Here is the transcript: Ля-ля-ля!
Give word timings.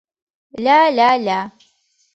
Ля-ля-ля! 0.63 1.39